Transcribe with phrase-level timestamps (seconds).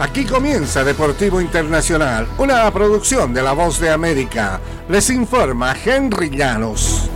[0.00, 4.58] Aquí comienza Deportivo Internacional, una producción de La Voz de América.
[4.88, 7.10] Les informa Henry Llanos.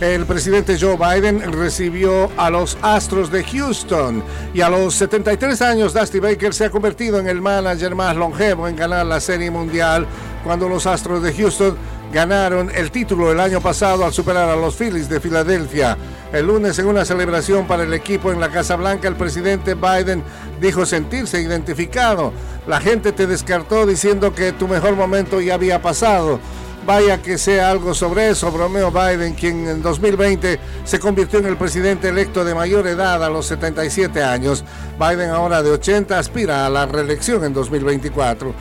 [0.00, 4.20] El presidente Joe Biden recibió a los Astros de Houston
[4.52, 8.66] y a los 73 años Dusty Baker se ha convertido en el manager más longevo
[8.66, 10.08] en ganar la Serie Mundial
[10.42, 11.76] cuando los Astros de Houston
[12.12, 15.96] ganaron el título el año pasado al superar a los Phillies de Filadelfia.
[16.32, 20.22] El lunes en una celebración para el equipo en la Casa Blanca, el presidente Biden
[20.60, 22.32] dijo sentirse identificado.
[22.66, 26.40] La gente te descartó diciendo que tu mejor momento ya había pasado.
[26.86, 31.56] Vaya que sea algo sobre eso, bromeo Biden, quien en 2020 se convirtió en el
[31.56, 34.64] presidente electo de mayor edad a los 77 años.
[34.96, 38.54] Biden ahora de 80 aspira a la reelección en 2024.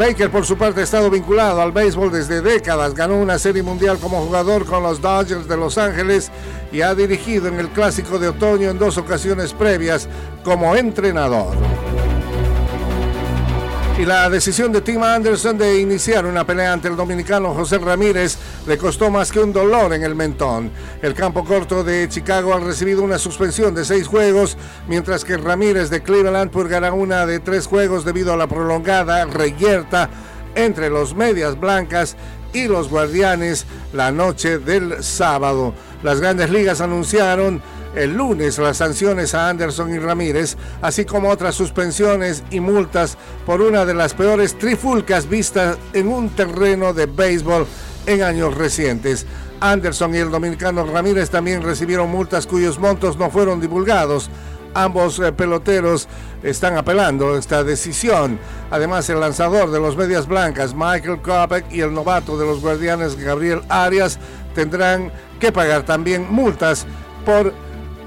[0.00, 2.94] Baker, por su parte, ha estado vinculado al béisbol desde décadas.
[2.94, 6.30] Ganó una serie mundial como jugador con los Dodgers de Los Ángeles
[6.72, 10.08] y ha dirigido en el Clásico de Otoño en dos ocasiones previas
[10.42, 11.54] como entrenador.
[14.00, 18.38] Y la decisión de Tim Anderson de iniciar una pelea ante el dominicano José Ramírez
[18.66, 20.70] le costó más que un dolor en el mentón.
[21.02, 24.56] El campo corto de Chicago ha recibido una suspensión de seis juegos,
[24.88, 30.08] mientras que Ramírez de Cleveland purgará una de tres juegos debido a la prolongada reyerta
[30.54, 32.16] entre los medias blancas
[32.52, 35.74] y los guardianes la noche del sábado.
[36.02, 37.62] Las grandes ligas anunciaron
[37.94, 43.60] el lunes las sanciones a Anderson y Ramírez, así como otras suspensiones y multas por
[43.60, 47.66] una de las peores trifulcas vistas en un terreno de béisbol
[48.06, 49.26] en años recientes.
[49.60, 54.30] Anderson y el dominicano Ramírez también recibieron multas cuyos montos no fueron divulgados.
[54.74, 56.08] Ambos eh, peloteros
[56.42, 58.38] están apelando esta decisión.
[58.70, 63.16] Además, el lanzador de los Medias Blancas, Michael Kopech, y el novato de los Guardianes,
[63.16, 64.18] Gabriel Arias,
[64.54, 66.86] tendrán que pagar también multas
[67.24, 67.52] por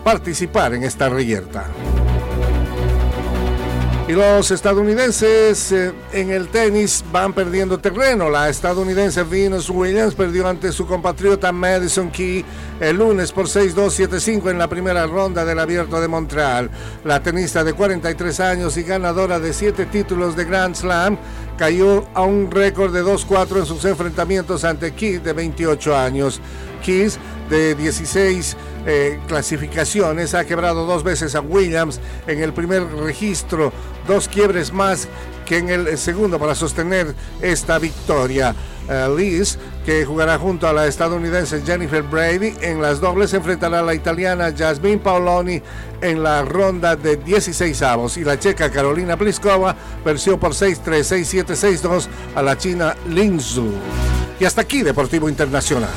[0.03, 1.65] participar en esta reyerta.
[4.05, 8.29] Y los estadounidenses eh, en el tenis van perdiendo terreno.
[8.29, 12.43] La estadounidense Venus Williams perdió ante su compatriota Madison Key
[12.81, 16.69] el lunes por 6-2-7-5 en la primera ronda del Abierto de Montreal.
[17.05, 21.17] La tenista de 43 años y ganadora de 7 títulos de Grand Slam
[21.57, 26.41] cayó a un récord de 2-4 en sus enfrentamientos ante Key de 28 años.
[26.83, 27.17] Keys
[27.49, 30.33] de 16 eh, clasificaciones.
[30.33, 33.71] Ha quebrado dos veces a Williams en el primer registro,
[34.07, 35.07] dos quiebres más
[35.45, 38.55] que en el segundo para sostener esta victoria.
[38.89, 43.83] Eh, Liz, que jugará junto a la estadounidense Jennifer Brady en las dobles, enfrentará a
[43.83, 45.61] la italiana Jasmine Paoloni
[46.01, 51.81] en la ronda de 16 avos y la checa Carolina Pliskova venció por 6-3, 6-7,
[51.81, 53.71] 6-2 a la china Lin Zhu.
[54.39, 55.89] Y hasta aquí Deportivo Internacional.